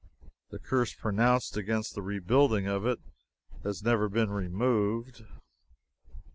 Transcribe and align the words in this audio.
The 0.49 0.57
curse 0.57 0.95
pronounced 0.95 1.55
against 1.57 1.93
the 1.93 2.01
rebuilding 2.01 2.65
of 2.65 2.87
it, 2.87 2.97
has 3.63 3.83
never 3.83 4.09
been 4.09 4.31
removed. 4.31 5.23